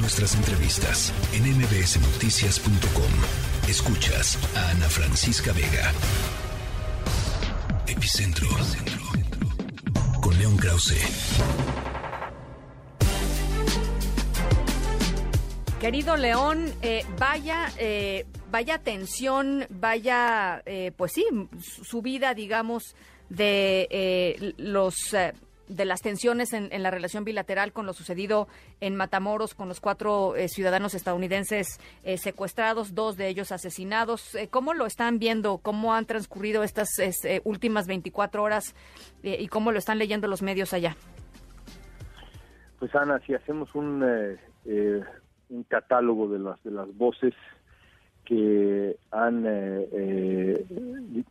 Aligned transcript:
Nuestras 0.00 0.34
entrevistas 0.36 1.12
en 1.32 1.42
mbsnoticias.com. 1.58 3.68
Escuchas 3.68 4.38
a 4.56 4.70
Ana 4.70 4.88
Francisca 4.88 5.52
Vega. 5.52 5.92
Epicentro. 7.86 8.48
Con 10.20 10.38
León 10.38 10.56
Krause. 10.56 11.00
Querido 15.80 16.16
León, 16.16 16.72
eh, 16.82 17.04
vaya, 17.18 17.72
eh, 17.78 18.24
vaya 18.50 18.78
tensión, 18.78 19.66
vaya, 19.68 20.62
eh, 20.64 20.92
pues 20.96 21.12
sí, 21.12 21.26
subida, 21.60 22.34
digamos, 22.34 22.94
de 23.28 24.54
los 24.58 24.94
de 25.68 25.84
las 25.84 26.00
tensiones 26.00 26.52
en, 26.52 26.82
la 26.82 26.90
relación 26.90 27.24
bilateral 27.24 27.72
con 27.72 27.86
lo 27.86 27.92
sucedido 27.92 28.48
en 28.80 28.96
Matamoros 28.96 29.54
con 29.54 29.68
los 29.68 29.80
cuatro 29.80 30.36
eh, 30.36 30.48
ciudadanos 30.48 30.94
estadounidenses 30.94 31.80
eh, 32.04 32.18
secuestrados, 32.18 32.94
dos 32.94 33.16
de 33.16 33.28
ellos 33.28 33.52
asesinados. 33.52 34.34
Eh, 34.34 34.48
¿Cómo 34.48 34.74
lo 34.74 34.86
están 34.86 35.18
viendo? 35.18 35.58
¿Cómo 35.58 35.94
han 35.94 36.06
transcurrido 36.06 36.62
estas 36.62 36.88
últimas 37.44 37.86
24 37.86 38.42
horas 38.42 38.74
y 39.22 39.48
cómo 39.48 39.72
lo 39.72 39.78
están 39.78 39.98
leyendo 39.98 40.28
los 40.28 40.42
medios 40.42 40.72
allá? 40.72 40.96
Pues 42.78 42.94
Ana, 42.94 43.20
si 43.26 43.34
hacemos 43.34 43.74
un, 43.74 44.02
un 44.64 45.62
catálogo 45.64 46.28
de 46.28 46.38
las 46.38 46.62
de 46.62 46.70
las 46.70 46.94
voces 46.96 47.34
que 48.28 48.98
han 49.10 49.46
eh, 49.46 49.88
eh, 49.90 50.66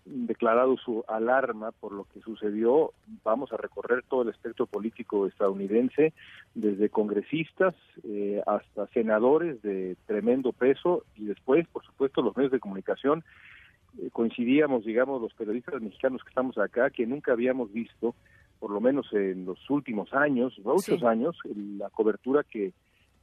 declarado 0.04 0.78
su 0.78 1.06
alarma 1.08 1.72
por 1.72 1.92
lo 1.92 2.06
que 2.06 2.22
sucedió. 2.22 2.92
Vamos 3.24 3.54
a 3.54 3.58
recorrer 3.58 4.04
todo 4.10 4.24
el 4.24 4.30
espectro 4.30 4.66
político 4.66 5.28
estadounidense, 5.28 6.14
desde 6.56 6.90
congresistas 6.90 7.76
eh, 8.04 8.42
hasta 8.48 8.88
senadores 8.88 9.62
de 9.62 9.96
tremendo 10.08 10.54
peso 10.54 11.04
y 11.16 11.26
después, 11.26 11.68
por 11.68 11.86
supuesto, 11.86 12.24
los 12.24 12.36
medios 12.36 12.52
de 12.52 12.60
comunicación. 12.60 13.24
coincidíamos, 14.12 14.84
digamos, 14.84 15.22
los 15.22 15.36
periodistas 15.36 15.80
mexicanos 15.80 16.24
que 16.24 16.30
estamos 16.30 16.58
acá, 16.58 16.90
que 16.90 17.06
nunca 17.06 17.34
habíamos 17.34 17.72
visto, 17.72 18.16
por 18.58 18.72
lo 18.72 18.82
menos 18.82 19.14
en 19.14 19.46
los 19.46 19.70
últimos 19.70 20.16
años, 20.16 20.60
muchos 20.64 21.04
años, 21.04 21.38
la 21.78 21.92
cobertura 21.92 22.42
que, 22.44 22.74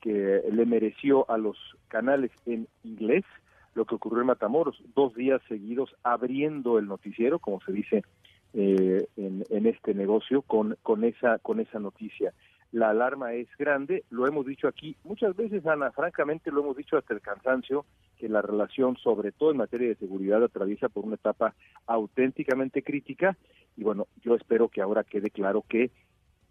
que 0.00 0.44
le 0.48 0.64
mereció 0.64 1.28
a 1.28 1.38
los 1.38 1.56
canales 1.88 2.30
en 2.46 2.68
inglés 2.84 3.24
lo 3.74 3.84
que 3.84 3.94
ocurrió 3.94 4.20
en 4.20 4.28
Matamoros, 4.28 4.82
dos 4.94 5.14
días 5.14 5.40
seguidos 5.48 5.94
abriendo 6.02 6.78
el 6.78 6.86
noticiero, 6.86 7.38
como 7.38 7.60
se 7.60 7.72
dice 7.72 8.04
eh, 8.52 9.06
en, 9.16 9.66
este 9.66 9.94
negocio, 9.94 10.42
con, 10.42 10.76
con, 10.82 11.04
esa, 11.04 11.38
con 11.38 11.60
esa 11.60 11.78
noticia. 11.78 12.32
La 12.72 12.90
alarma 12.90 13.32
es 13.34 13.48
grande, 13.56 14.04
lo 14.10 14.26
hemos 14.26 14.46
dicho 14.46 14.66
aquí 14.66 14.96
muchas 15.04 15.36
veces, 15.36 15.64
Ana, 15.66 15.92
francamente 15.92 16.50
lo 16.50 16.60
hemos 16.60 16.76
dicho 16.76 16.96
hasta 16.96 17.14
el 17.14 17.20
cansancio, 17.20 17.84
que 18.16 18.28
la 18.28 18.42
relación, 18.42 18.96
sobre 18.96 19.32
todo 19.32 19.50
en 19.50 19.58
materia 19.58 19.88
de 19.88 19.96
seguridad, 19.96 20.42
atraviesa 20.42 20.88
por 20.88 21.04
una 21.04 21.14
etapa 21.16 21.54
auténticamente 21.86 22.82
crítica 22.82 23.36
y 23.76 23.82
bueno, 23.82 24.06
yo 24.22 24.34
espero 24.34 24.68
que 24.68 24.80
ahora 24.80 25.04
quede 25.04 25.30
claro 25.30 25.64
que 25.68 25.90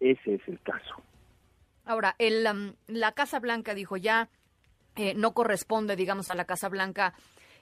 ese 0.00 0.34
es 0.34 0.48
el 0.48 0.60
caso. 0.60 0.94
Ahora, 1.84 2.14
el, 2.18 2.44
la 2.86 3.12
Casa 3.12 3.40
Blanca 3.40 3.74
dijo 3.74 3.96
ya, 3.96 4.28
eh, 4.96 5.14
no 5.14 5.34
corresponde, 5.34 5.96
digamos, 5.96 6.30
a 6.30 6.34
la 6.34 6.44
Casa 6.44 6.68
Blanca 6.68 7.14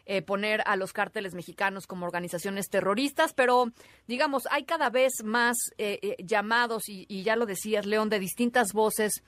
eh, 0.04 0.20
poner 0.20 0.62
a 0.66 0.76
los 0.76 0.92
cárteles 0.92 1.34
mexicanos 1.34 1.86
como 1.86 2.04
organizaciones 2.04 2.68
terroristas, 2.68 3.32
pero 3.32 3.72
digamos, 4.06 4.42
hay 4.50 4.64
cada 4.64 4.90
vez 4.90 5.22
más 5.24 5.56
eh, 5.78 6.16
llamados, 6.22 6.88
y, 6.88 7.22
ya 7.22 7.36
lo 7.36 7.46
decías, 7.46 7.86
León, 7.86 8.10
de 8.10 8.18
distintas 8.18 8.72
voces 8.72 9.22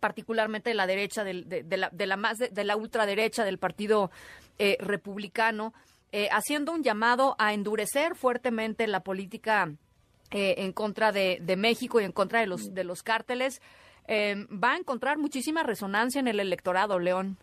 particularmente 0.00 0.70
de 0.70 0.74
la 0.74 0.86
derecha, 0.86 1.24
de, 1.24 1.34
la, 1.34 1.90
de 1.90 2.06
la, 2.06 2.16
más 2.16 2.38
de, 2.38 2.64
la 2.64 2.76
ultraderecha 2.76 3.44
del 3.44 3.58
Partido 3.58 4.10
Republicano, 4.58 5.72
haciendo 6.30 6.72
un 6.72 6.82
llamado 6.82 7.36
a 7.38 7.54
endurecer 7.54 8.14
fuertemente 8.14 8.86
la 8.86 9.00
política 9.00 9.72
en 10.30 10.72
contra 10.72 11.12
de, 11.12 11.54
México 11.56 12.00
y 12.00 12.04
en 12.04 12.12
contra 12.12 12.40
de 12.40 12.46
los, 12.46 12.74
de 12.74 12.84
los 12.84 13.02
cárteles. 13.02 13.62
Em, 14.06 14.46
va 14.50 14.72
a 14.72 14.76
encontrar 14.76 15.18
muchísima 15.18 15.62
resonancia 15.62 16.20
en 16.20 16.28
el 16.28 16.40
electorado, 16.40 16.98
León. 16.98 17.36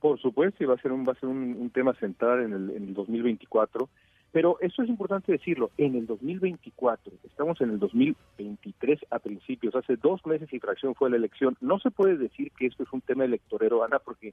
Por 0.00 0.20
supuesto, 0.20 0.62
y 0.62 0.66
va 0.66 0.74
a 0.74 0.82
ser 0.82 0.92
un, 0.92 1.06
va 1.06 1.12
a 1.12 1.20
ser 1.20 1.28
un, 1.28 1.70
tema 1.70 1.94
central 1.94 2.42
en 2.42 2.52
el, 2.52 2.70
en 2.70 2.88
el 2.88 2.94
2024. 2.94 3.88
Pero 4.32 4.56
eso 4.60 4.82
es 4.82 4.88
importante 4.88 5.30
decirlo, 5.30 5.70
en 5.76 5.94
el 5.94 6.06
2024, 6.06 7.12
estamos 7.24 7.60
en 7.60 7.68
el 7.68 7.78
2023 7.78 9.00
a 9.10 9.18
principios, 9.18 9.76
hace 9.76 9.96
dos 9.96 10.24
meses 10.24 10.50
y 10.52 10.58
fracción 10.58 10.94
fue 10.94 11.10
la 11.10 11.16
elección, 11.16 11.58
no 11.60 11.78
se 11.78 11.90
puede 11.90 12.16
decir 12.16 12.50
que 12.52 12.64
esto 12.64 12.82
es 12.82 12.92
un 12.94 13.02
tema 13.02 13.26
electorero, 13.26 13.84
Ana, 13.84 13.98
porque 13.98 14.32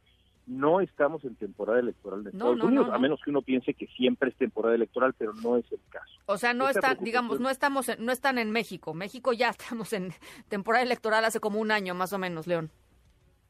no 0.49 0.81
estamos 0.81 1.23
en 1.23 1.35
temporada 1.35 1.79
electoral 1.79 2.23
de 2.23 2.31
Estados 2.31 2.61
Unidos, 2.61 2.89
a 2.91 2.97
menos 2.97 3.21
que 3.23 3.29
uno 3.29 3.41
piense 3.43 3.75
que 3.75 3.85
siempre 3.87 4.29
es 4.29 4.35
temporada 4.35 4.75
electoral, 4.75 5.13
pero 5.17 5.33
no 5.33 5.57
es 5.57 5.71
el 5.71 5.79
caso. 5.89 6.11
O 6.25 6.37
sea, 6.37 6.53
no 6.53 6.67
están, 6.67 6.97
digamos, 7.01 7.39
no 7.39 7.49
estamos, 7.49 7.87
no 7.99 8.11
están 8.11 8.39
en 8.39 8.51
México. 8.51 8.93
México 8.93 9.31
ya 9.31 9.49
estamos 9.59 9.93
en 9.93 10.11
temporada 10.47 10.83
electoral 10.83 11.23
hace 11.23 11.39
como 11.39 11.59
un 11.59 11.71
año 11.71 11.93
más 11.93 12.13
o 12.13 12.17
menos, 12.17 12.47
León. 12.47 12.71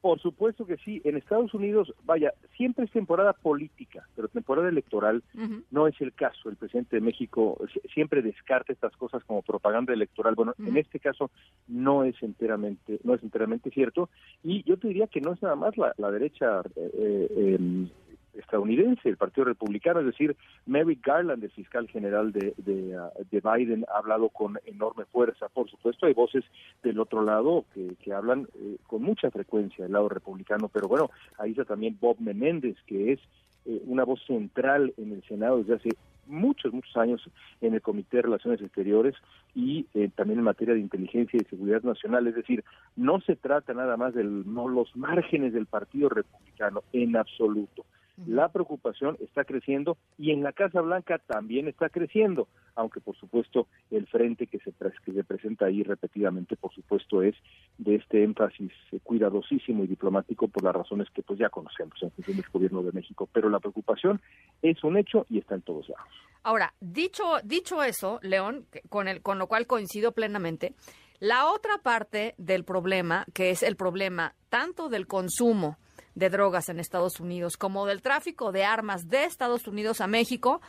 Por 0.00 0.18
supuesto 0.20 0.64
que 0.64 0.78
sí. 0.78 1.02
En 1.04 1.16
Estados 1.16 1.52
Unidos, 1.52 1.92
vaya, 2.04 2.32
siempre 2.56 2.86
es 2.86 2.90
temporada 2.90 3.34
política, 3.34 4.06
pero 4.16 4.28
temporada 4.28 4.68
electoral 4.68 5.22
no 5.70 5.86
es 5.86 6.00
el 6.00 6.14
caso. 6.14 6.48
El 6.48 6.56
presidente 6.56 6.96
de 6.96 7.02
México 7.02 7.58
siempre 7.92 8.22
descarta 8.22 8.72
estas 8.72 8.96
cosas 8.96 9.22
como 9.24 9.42
propaganda 9.42 9.92
electoral. 9.92 10.34
Bueno, 10.34 10.54
en 10.58 10.78
este 10.78 11.00
caso 11.00 11.30
no 11.68 12.04
es 12.04 12.14
enteramente, 12.22 12.98
no 13.04 13.14
es 13.14 13.22
enteramente 13.22 13.70
cierto. 13.70 14.08
Y 14.42 14.62
yo 14.62 14.78
te 14.78 14.88
diría 14.88 15.06
que 15.06 15.20
no 15.20 15.34
es 15.34 15.42
nada 15.42 15.56
más 15.56 15.74
la, 15.76 16.10
derecha 16.10 16.62
eh, 16.76 16.90
eh 16.94 17.56
em, 17.58 17.88
estadounidense, 18.34 19.08
el 19.08 19.16
Partido 19.16 19.46
Republicano, 19.46 20.00
es 20.00 20.06
decir, 20.06 20.36
Merrick 20.66 21.04
Garland, 21.04 21.42
el 21.42 21.50
fiscal 21.50 21.88
general 21.88 22.32
de, 22.32 22.54
de, 22.58 22.98
uh, 22.98 23.50
Biden, 23.54 23.84
ha 23.92 23.98
hablado 23.98 24.28
con 24.28 24.58
enorme 24.66 25.04
fuerza. 25.06 25.48
Por 25.48 25.68
supuesto, 25.70 26.06
hay 26.06 26.14
voces 26.14 26.44
del 26.82 27.00
otro 27.00 27.22
lado 27.22 27.64
que, 27.74 27.94
que 28.02 28.12
hablan 28.12 28.48
eh, 28.54 28.76
con 28.86 29.02
mucha 29.02 29.30
frecuencia 29.30 29.84
del 29.84 29.92
lado 29.92 30.08
republicano, 30.08 30.68
pero 30.68 30.88
bueno, 30.88 31.10
ahí 31.38 31.52
está 31.52 31.64
también 31.64 31.98
Bob 32.00 32.16
Menéndez, 32.20 32.76
que 32.86 33.12
es 33.12 33.20
eh, 33.66 33.82
una 33.86 34.04
voz 34.04 34.20
central 34.26 34.94
en 34.96 35.12
el 35.12 35.22
Senado 35.24 35.58
desde 35.58 35.74
hace 35.74 35.90
muchos, 36.26 36.72
muchos 36.72 36.96
años 36.96 37.20
en 37.60 37.74
el 37.74 37.82
Comité 37.82 38.18
de 38.18 38.22
Relaciones 38.22 38.62
Exteriores 38.62 39.14
y 39.54 39.86
eh, 39.94 40.10
también 40.14 40.38
en 40.38 40.44
materia 40.44 40.74
de 40.74 40.80
inteligencia 40.80 41.38
y 41.40 41.44
seguridad 41.44 41.82
nacional. 41.82 42.26
Es 42.26 42.36
decir, 42.36 42.64
no 42.96 43.20
se 43.20 43.36
trata 43.36 43.74
nada 43.74 43.96
más 43.96 44.14
de 44.14 44.24
no, 44.24 44.68
los 44.68 44.94
márgenes 44.96 45.52
del 45.52 45.66
Partido 45.66 46.08
Republicano 46.08 46.82
en 46.92 47.16
absoluto. 47.16 47.84
La 48.26 48.48
preocupación 48.48 49.16
está 49.20 49.44
creciendo 49.44 49.96
y 50.18 50.30
en 50.30 50.42
la 50.42 50.52
Casa 50.52 50.80
Blanca 50.80 51.18
también 51.18 51.68
está 51.68 51.88
creciendo, 51.88 52.48
aunque 52.74 53.00
por 53.00 53.16
supuesto 53.16 53.66
el 53.90 54.06
frente 54.06 54.46
que 54.46 54.58
se, 54.58 54.72
presenta 54.72 55.66
ahí 55.66 55.82
repetidamente, 55.82 56.56
por 56.56 56.72
supuesto, 56.72 57.22
es 57.22 57.34
de 57.78 57.96
este 57.96 58.22
énfasis 58.22 58.72
cuidadosísimo 59.02 59.84
y 59.84 59.86
diplomático 59.86 60.48
por 60.48 60.64
las 60.64 60.74
razones 60.74 61.08
que 61.10 61.22
pues 61.22 61.38
ya 61.38 61.48
conocemos 61.48 62.02
en 62.02 62.10
función 62.10 62.36
del 62.36 62.50
gobierno 62.52 62.82
de 62.82 62.92
México. 62.92 63.28
Pero 63.32 63.48
la 63.48 63.60
preocupación 63.60 64.20
es 64.62 64.82
un 64.84 64.96
hecho 64.96 65.26
y 65.28 65.38
está 65.38 65.54
en 65.54 65.62
todos 65.62 65.88
lados. 65.88 66.08
Ahora, 66.42 66.72
dicho, 66.80 67.24
dicho 67.44 67.82
eso, 67.82 68.18
León, 68.22 68.66
con, 68.88 69.08
el, 69.08 69.22
con 69.22 69.38
lo 69.38 69.46
cual 69.46 69.66
coincido 69.66 70.12
plenamente, 70.12 70.74
la 71.20 71.50
otra 71.50 71.78
parte 71.78 72.34
del 72.38 72.64
problema, 72.64 73.26
que 73.34 73.50
es 73.50 73.62
el 73.62 73.76
problema 73.76 74.34
tanto 74.48 74.88
del 74.88 75.06
consumo, 75.06 75.76
de 76.14 76.30
drogas 76.30 76.68
en 76.68 76.80
Estados 76.80 77.20
Unidos, 77.20 77.56
como 77.56 77.86
del 77.86 78.02
tráfico 78.02 78.52
de 78.52 78.64
armas 78.64 79.08
de 79.08 79.24
Estados 79.24 79.66
Unidos 79.66 80.00
a 80.00 80.06
México, 80.06 80.60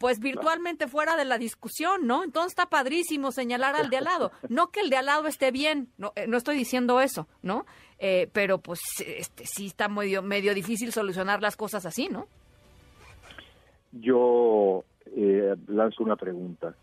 pues 0.00 0.18
virtualmente 0.18 0.88
fuera 0.88 1.14
de 1.14 1.26
la 1.26 1.36
discusión, 1.36 2.06
¿no? 2.06 2.24
Entonces 2.24 2.52
está 2.52 2.70
padrísimo 2.70 3.32
señalar 3.32 3.76
al 3.76 3.90
de 3.90 3.98
al 3.98 4.04
lado. 4.04 4.32
No 4.48 4.68
que 4.68 4.80
el 4.80 4.88
de 4.88 4.96
al 4.96 5.06
lado 5.06 5.26
esté 5.26 5.50
bien, 5.50 5.88
no, 5.98 6.12
eh, 6.16 6.26
no 6.26 6.38
estoy 6.38 6.56
diciendo 6.56 7.02
eso, 7.02 7.28
¿no? 7.42 7.66
Eh, 7.98 8.30
pero 8.32 8.58
pues 8.58 8.80
este, 9.06 9.44
sí 9.44 9.66
está 9.66 9.88
medio, 9.88 10.22
medio 10.22 10.54
difícil 10.54 10.90
solucionar 10.90 11.42
las 11.42 11.54
cosas 11.54 11.84
así, 11.84 12.08
¿no? 12.08 12.26
Yo 13.92 14.84
eh, 15.14 15.54
lanzo 15.66 16.02
una 16.02 16.16
pregunta, 16.16 16.74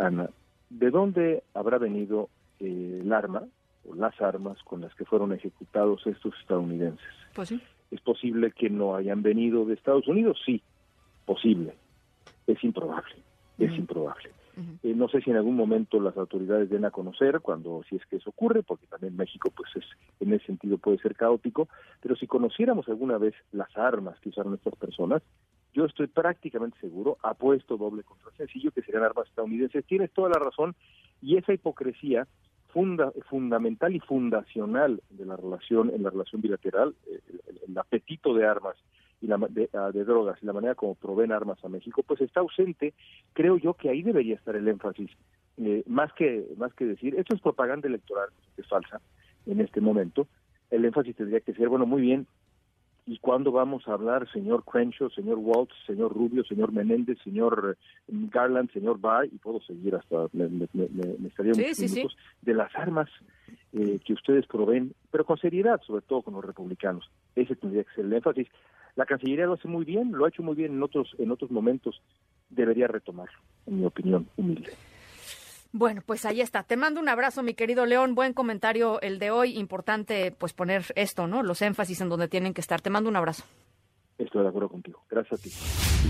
Ana. 0.00 0.30
¿De 0.70 0.90
dónde 0.90 1.42
habrá 1.52 1.76
venido 1.76 2.30
el 2.58 3.12
arma 3.12 3.44
o 3.88 3.94
las 3.94 4.20
armas 4.20 4.62
con 4.64 4.80
las 4.80 4.94
que 4.94 5.04
fueron 5.04 5.32
ejecutados 5.32 6.06
estos 6.06 6.34
estadounidenses? 6.40 7.06
Pues 7.34 7.48
sí. 7.48 7.60
¿Es 7.90 8.00
posible 8.00 8.52
que 8.52 8.70
no 8.70 8.94
hayan 8.96 9.22
venido 9.22 9.64
de 9.64 9.74
Estados 9.74 10.08
Unidos? 10.08 10.38
Sí, 10.44 10.62
posible. 11.26 11.74
Es 12.46 12.62
improbable, 12.64 13.14
es 13.58 13.72
improbable. 13.76 14.30
Eh, 14.82 14.92
no 14.94 15.08
sé 15.08 15.22
si 15.22 15.30
en 15.30 15.36
algún 15.36 15.56
momento 15.56 15.98
las 15.98 16.16
autoridades 16.16 16.68
den 16.68 16.84
a 16.84 16.90
conocer 16.90 17.40
cuando, 17.40 17.82
si 17.88 17.96
es 17.96 18.04
que 18.06 18.16
eso 18.16 18.30
ocurre, 18.30 18.62
porque 18.62 18.86
también 18.86 19.16
México, 19.16 19.50
pues 19.54 19.70
es, 19.76 19.84
en 20.20 20.34
ese 20.34 20.44
sentido 20.46 20.76
puede 20.76 20.98
ser 20.98 21.14
caótico, 21.14 21.68
pero 22.02 22.16
si 22.16 22.26
conociéramos 22.26 22.86
alguna 22.88 23.16
vez 23.16 23.34
las 23.52 23.74
armas 23.76 24.18
que 24.20 24.28
usaron 24.28 24.54
estas 24.54 24.74
personas, 24.76 25.22
yo 25.72 25.86
estoy 25.86 26.06
prácticamente 26.06 26.78
seguro, 26.80 27.16
apuesto 27.22 27.78
doble 27.78 28.02
contra 28.02 28.30
sencillo, 28.32 28.72
que 28.72 28.82
serían 28.82 29.04
armas 29.04 29.26
estadounidenses. 29.28 29.86
Tienes 29.86 30.12
toda 30.12 30.28
la 30.28 30.38
razón, 30.38 30.74
y 31.22 31.38
esa 31.38 31.54
hipocresía 31.54 32.26
funda, 32.72 33.12
fundamental 33.28 33.94
y 33.94 34.00
fundacional 34.00 35.02
de 35.10 35.26
la 35.26 35.36
relación 35.36 35.90
en 35.90 36.02
la 36.02 36.10
relación 36.10 36.40
bilateral, 36.40 36.94
eh, 37.06 37.20
el, 37.68 37.78
apetito 37.78 38.34
de 38.34 38.46
armas 38.46 38.76
y 39.20 39.26
la, 39.26 39.36
ah, 39.74 39.90
de, 39.92 40.04
drogas 40.04 40.42
y 40.42 40.46
la 40.46 40.52
manera 40.52 40.74
como 40.74 40.94
proveen 40.94 41.32
armas 41.32 41.62
a 41.64 41.68
México, 41.68 42.02
pues 42.02 42.20
está 42.20 42.40
ausente. 42.40 42.94
Creo 43.34 43.56
yo 43.58 43.74
que 43.74 43.90
ahí 43.90 44.02
debería 44.02 44.34
estar 44.34 44.56
el 44.56 44.66
énfasis, 44.66 45.10
eh, 45.58 45.82
más 45.86 46.12
que 46.14 46.46
más 46.56 46.72
que 46.74 46.86
decir 46.86 47.14
esto 47.16 47.34
es 47.34 47.42
propaganda 47.42 47.86
electoral 47.86 48.30
es 48.56 48.66
falsa 48.66 49.00
en 49.46 49.60
este 49.60 49.80
momento. 49.80 50.26
El 50.70 50.84
énfasis 50.86 51.14
tendría 51.14 51.40
que 51.40 51.52
ser 51.52 51.68
bueno, 51.68 51.84
muy 51.84 52.00
bien, 52.00 52.26
¿Y 53.04 53.18
cuándo 53.18 53.50
vamos 53.50 53.86
a 53.88 53.94
hablar, 53.94 54.30
señor 54.32 54.64
Crenshaw, 54.64 55.10
señor 55.10 55.38
Waltz, 55.38 55.74
señor 55.86 56.14
Rubio, 56.14 56.44
señor 56.44 56.70
Menéndez, 56.70 57.18
señor 57.24 57.76
eh, 57.76 58.12
Garland, 58.30 58.70
señor 58.72 59.00
Barr, 59.00 59.26
y 59.26 59.38
puedo 59.38 59.60
seguir 59.60 59.96
hasta, 59.96 60.28
me, 60.32 60.48
me, 60.48 60.68
me, 60.72 61.28
estaría 61.28 61.52
minutos, 61.52 62.16
de 62.42 62.54
las 62.54 62.74
armas 62.76 63.08
eh, 63.72 63.98
que 64.04 64.12
ustedes 64.12 64.46
proveen, 64.46 64.94
pero 65.10 65.24
con 65.24 65.36
seriedad, 65.38 65.80
sobre 65.84 66.02
todo 66.02 66.22
con 66.22 66.34
los 66.34 66.44
republicanos. 66.44 67.10
Ese 67.34 67.56
tendría 67.56 67.82
que 67.82 67.94
ser 67.94 68.04
el 68.04 68.12
énfasis. 68.12 68.46
La 68.94 69.06
Cancillería 69.06 69.46
lo 69.46 69.54
hace 69.54 69.66
muy 69.66 69.84
bien, 69.84 70.12
lo 70.12 70.24
ha 70.24 70.28
hecho 70.28 70.44
muy 70.44 70.54
bien 70.54 70.72
en 70.72 70.82
otros, 70.82 71.16
en 71.18 71.32
otros 71.32 71.50
momentos, 71.50 72.00
debería 72.50 72.86
retomarlo, 72.86 73.38
en 73.66 73.80
mi 73.80 73.86
opinión 73.86 74.28
humilde. 74.36 74.70
Bueno, 75.72 76.02
pues 76.04 76.26
ahí 76.26 76.42
está. 76.42 76.62
Te 76.62 76.76
mando 76.76 77.00
un 77.00 77.08
abrazo, 77.08 77.42
mi 77.42 77.54
querido 77.54 77.86
León. 77.86 78.14
Buen 78.14 78.34
comentario 78.34 79.00
el 79.00 79.18
de 79.18 79.30
hoy. 79.30 79.58
Importante, 79.58 80.30
pues 80.30 80.52
poner 80.52 80.84
esto, 80.96 81.26
¿no? 81.26 81.42
Los 81.42 81.62
énfasis 81.62 82.00
en 82.02 82.10
donde 82.10 82.28
tienen 82.28 82.52
que 82.52 82.60
estar. 82.60 82.82
Te 82.82 82.90
mando 82.90 83.08
un 83.08 83.16
abrazo. 83.16 83.44
Estoy 84.18 84.42
de 84.42 84.48
acuerdo 84.48 84.68
contigo. 84.68 85.02
Gracias 85.10 85.40
a 85.40 85.42
ti. 85.42 85.50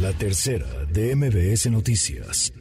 La 0.00 0.12
tercera 0.12 0.66
de 0.92 1.14
MBS 1.14 1.70
Noticias. 1.70 2.52